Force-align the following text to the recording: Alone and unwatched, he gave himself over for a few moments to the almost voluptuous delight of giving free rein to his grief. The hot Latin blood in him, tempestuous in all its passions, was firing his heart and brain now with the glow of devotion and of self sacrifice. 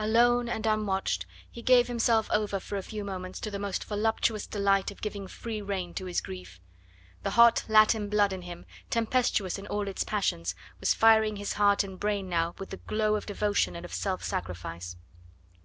Alone 0.00 0.48
and 0.48 0.66
unwatched, 0.66 1.26
he 1.48 1.62
gave 1.62 1.86
himself 1.86 2.28
over 2.32 2.58
for 2.58 2.76
a 2.76 2.82
few 2.82 3.04
moments 3.04 3.38
to 3.38 3.52
the 3.52 3.56
almost 3.58 3.84
voluptuous 3.84 4.44
delight 4.44 4.90
of 4.90 5.00
giving 5.00 5.28
free 5.28 5.62
rein 5.62 5.94
to 5.94 6.06
his 6.06 6.20
grief. 6.20 6.58
The 7.22 7.30
hot 7.30 7.62
Latin 7.68 8.08
blood 8.08 8.32
in 8.32 8.42
him, 8.42 8.66
tempestuous 8.90 9.58
in 9.60 9.68
all 9.68 9.86
its 9.86 10.02
passions, 10.02 10.56
was 10.80 10.92
firing 10.92 11.36
his 11.36 11.52
heart 11.52 11.84
and 11.84 12.00
brain 12.00 12.28
now 12.28 12.56
with 12.58 12.70
the 12.70 12.78
glow 12.78 13.14
of 13.14 13.26
devotion 13.26 13.76
and 13.76 13.84
of 13.84 13.94
self 13.94 14.24
sacrifice. 14.24 14.96